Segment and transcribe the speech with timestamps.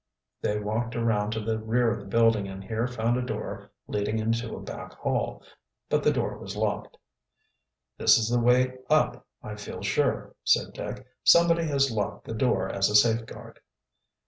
[0.41, 4.17] They walked around to the rear of the building and here found a door leading
[4.17, 5.43] into a back hall.
[5.89, 6.97] But the door was locked.
[7.99, 11.05] "This is the way up, I feel sure," said Dick.
[11.23, 13.59] "Somebody has locked the door as a safeguard."